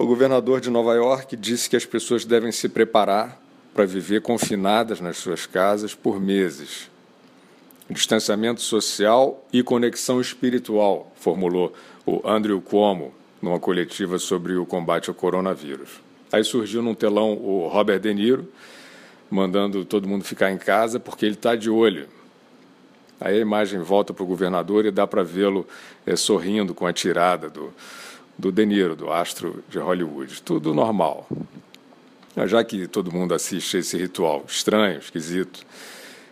[0.00, 3.38] O governador de Nova York disse que as pessoas devem se preparar
[3.74, 6.90] para viver confinadas nas suas casas por meses.
[7.90, 11.74] Distanciamento social e conexão espiritual, formulou
[12.06, 16.00] o Andrew Cuomo numa coletiva sobre o combate ao coronavírus.
[16.32, 18.48] Aí surgiu num telão o Robert De Niro,
[19.30, 22.08] mandando todo mundo ficar em casa porque ele está de olho.
[23.20, 25.66] Aí a imagem volta para o governador e dá para vê-lo
[26.06, 27.70] é, sorrindo com a tirada do,
[28.40, 30.42] do De Niro, do astro de Hollywood.
[30.42, 31.28] Tudo normal.
[32.46, 35.60] Já que todo mundo assiste esse ritual estranho, esquisito,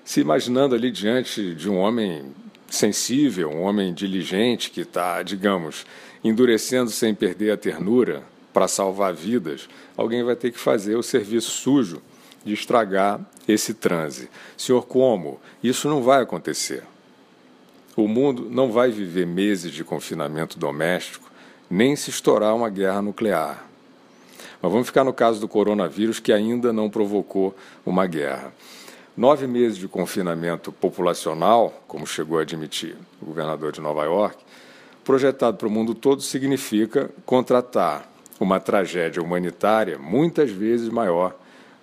[0.05, 2.33] se imaginando ali diante de um homem
[2.67, 5.85] sensível, um homem diligente que está, digamos,
[6.25, 8.23] endurecendo sem perder a ternura
[8.53, 12.01] para salvar vidas, alguém vai ter que fazer o serviço sujo
[12.43, 14.31] de estragar esse transe.
[14.57, 15.39] Senhor, como?
[15.63, 16.83] Isso não vai acontecer.
[17.95, 21.28] O mundo não vai viver meses de confinamento doméstico
[21.71, 23.65] nem se estourar uma guerra nuclear.
[24.61, 27.55] Mas vamos ficar no caso do coronavírus, que ainda não provocou
[27.87, 28.53] uma guerra.
[29.17, 34.37] Nove meses de confinamento populacional, como chegou a admitir o governador de Nova York,
[35.05, 41.35] projetado para o mundo todo, significa contratar uma tragédia humanitária muitas vezes maior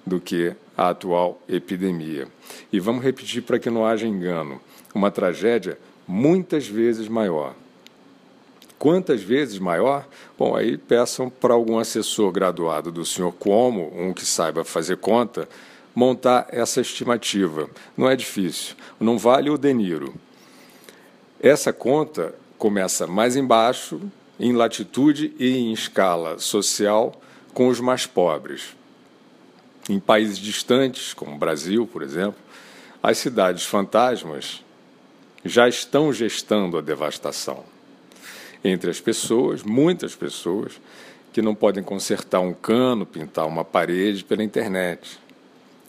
[0.05, 2.27] do que a atual epidemia.
[2.71, 4.61] E vamos repetir para que não haja engano:
[4.93, 5.77] uma tragédia
[6.07, 7.53] muitas vezes maior.
[8.85, 10.07] Quantas vezes maior?
[10.37, 15.49] Bom, aí peçam para algum assessor graduado do senhor Como, um que saiba fazer conta,
[15.95, 17.67] montar essa estimativa.
[17.97, 18.75] Não é difícil.
[18.99, 20.13] Não vale o deniro.
[21.41, 23.99] Essa conta começa mais embaixo,
[24.39, 27.19] em latitude e em escala social,
[27.55, 28.75] com os mais pobres.
[29.89, 32.39] Em países distantes, como o Brasil, por exemplo,
[33.01, 34.63] as cidades fantasmas
[35.43, 37.73] já estão gestando a devastação
[38.63, 40.79] entre as pessoas, muitas pessoas,
[41.33, 45.19] que não podem consertar um cano, pintar uma parede pela internet,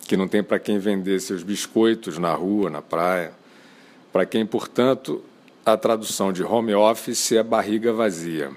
[0.06, 3.32] que não tem para quem vender seus biscoitos na rua, na praia,
[4.12, 5.22] para quem, portanto,
[5.64, 8.50] a tradução de home office é barriga vazia.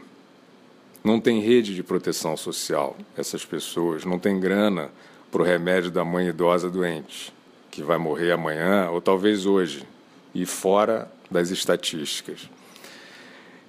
[1.04, 4.90] Não tem rede de proteção social, essas pessoas, não tem grana
[5.32, 7.34] para o remédio da mãe idosa doente,
[7.72, 9.84] que vai morrer amanhã ou talvez hoje,
[10.34, 12.50] e fora das estatísticas.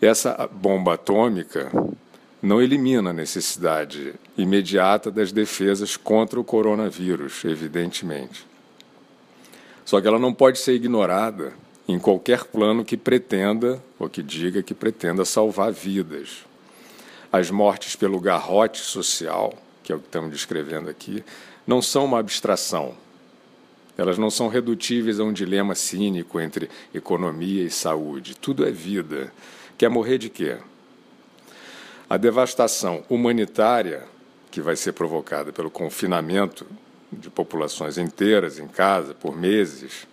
[0.00, 1.71] Essa bomba atômica
[2.43, 8.47] não elimina a necessidade imediata das defesas contra o coronavírus, evidentemente.
[9.84, 11.53] Só que ela não pode ser ignorada
[11.87, 16.47] em qualquer plano que pretenda ou que diga que pretenda salvar vidas.
[17.31, 19.53] As mortes pelo garrote social,
[19.83, 21.22] que é o que estamos descrevendo aqui,
[21.66, 22.94] não são uma abstração.
[23.99, 28.34] Elas não são redutíveis a um dilema cínico entre economia e saúde.
[28.34, 29.31] Tudo é vida.
[29.81, 30.59] Quer morrer de quê?
[32.07, 34.03] A devastação humanitária
[34.51, 36.67] que vai ser provocada pelo confinamento
[37.11, 40.07] de populações inteiras em casa por meses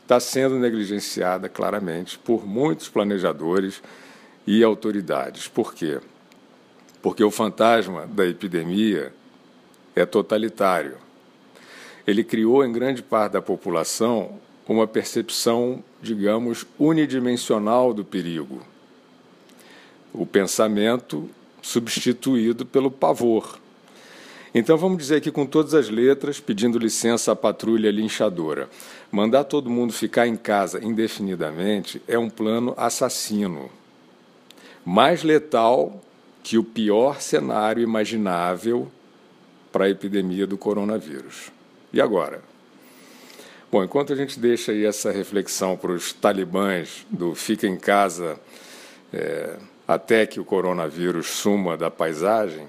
[0.00, 3.82] está sendo negligenciada claramente por muitos planejadores
[4.46, 5.46] e autoridades.
[5.46, 6.00] Por quê?
[7.02, 9.12] Porque o fantasma da epidemia
[9.94, 10.96] é totalitário.
[12.06, 18.62] Ele criou em grande parte da população uma percepção, digamos, unidimensional do perigo
[20.12, 21.28] o pensamento
[21.62, 23.58] substituído pelo pavor.
[24.54, 28.68] Então vamos dizer aqui com todas as letras, pedindo licença à patrulha linchadora.
[29.12, 33.70] Mandar todo mundo ficar em casa indefinidamente é um plano assassino.
[34.84, 36.02] Mais letal
[36.42, 38.90] que o pior cenário imaginável
[39.70, 41.52] para a epidemia do coronavírus.
[41.92, 42.42] E agora?
[43.70, 48.40] Bom, enquanto a gente deixa aí essa reflexão para os talibãs do fica em casa
[49.12, 49.56] é,
[49.88, 52.66] até que o coronavírus suma da paisagem,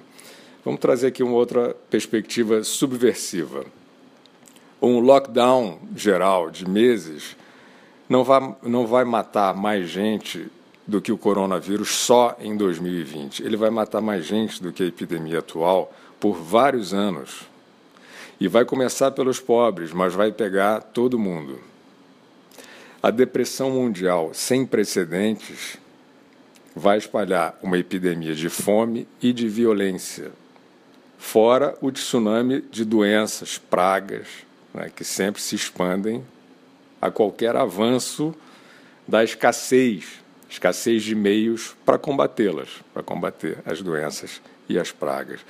[0.64, 3.66] vamos trazer aqui uma outra perspectiva subversiva.
[4.82, 7.36] Um lockdown geral de meses
[8.08, 10.48] não vai, não vai matar mais gente
[10.88, 13.44] do que o coronavírus só em 2020.
[13.44, 17.42] Ele vai matar mais gente do que a epidemia atual por vários anos.
[18.40, 21.60] E vai começar pelos pobres, mas vai pegar todo mundo.
[23.04, 25.78] A depressão mundial sem precedentes
[26.76, 30.32] vai espalhar uma epidemia de fome e de violência,
[31.18, 34.28] fora o tsunami de doenças, pragas,
[34.74, 36.24] né, que sempre se expandem
[37.02, 38.34] a qualquer avanço
[39.08, 40.06] da escassez,
[40.50, 45.42] escassez de meios para combatê-las, para combater as doenças e as pragas.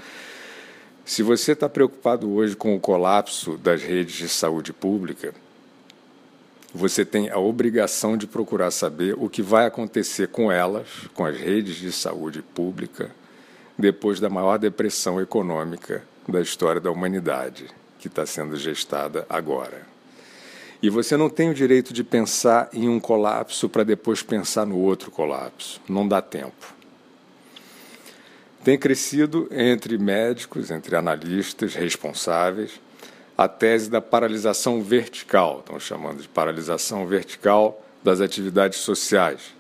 [1.05, 5.33] Se você está preocupado hoje com o colapso das redes de saúde pública,
[6.73, 11.37] você tem a obrigação de procurar saber o que vai acontecer com elas, com as
[11.37, 13.11] redes de saúde pública,
[13.77, 17.65] depois da maior depressão econômica da história da humanidade,
[17.97, 19.87] que está sendo gestada agora.
[20.81, 24.77] E você não tem o direito de pensar em um colapso para depois pensar no
[24.77, 25.81] outro colapso.
[25.89, 26.73] Não dá tempo.
[28.63, 32.79] Tem crescido entre médicos, entre analistas responsáveis,
[33.39, 39.53] a tese da paralisação vertical, estão chamando de paralisação vertical das atividades sociais.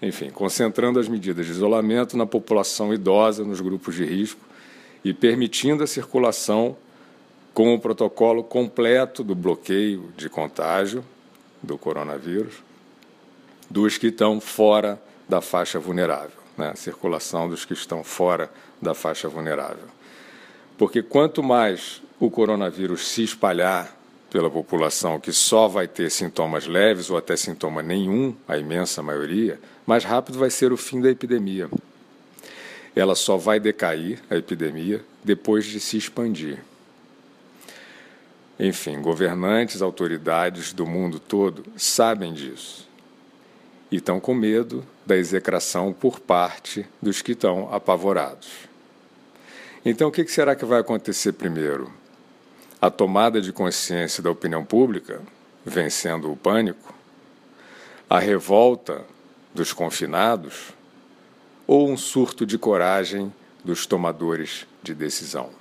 [0.00, 4.40] Enfim, concentrando as medidas de isolamento na população idosa, nos grupos de risco
[5.04, 6.78] e permitindo a circulação
[7.52, 11.04] com o protocolo completo do bloqueio de contágio
[11.62, 12.54] do coronavírus
[13.68, 16.72] dos que estão fora da faixa vulnerável, né?
[16.74, 18.50] circulação dos que estão fora
[18.80, 19.84] da faixa vulnerável.
[20.78, 23.96] Porque quanto mais o coronavírus se espalhar
[24.30, 29.58] pela população que só vai ter sintomas leves ou até sintoma nenhum, a imensa maioria,
[29.86, 31.68] mais rápido vai ser o fim da epidemia.
[32.94, 36.62] Ela só vai decair, a epidemia, depois de se expandir.
[38.58, 42.86] Enfim, governantes, autoridades do mundo todo sabem disso
[43.90, 48.50] e estão com medo da execração por parte dos que estão apavorados.
[49.84, 51.99] Então, o que será que vai acontecer primeiro?
[52.80, 55.20] A tomada de consciência da opinião pública,
[55.64, 56.94] vencendo o pânico,
[58.08, 59.04] a revolta
[59.54, 60.72] dos confinados
[61.66, 63.32] ou um surto de coragem
[63.62, 65.59] dos tomadores de decisão.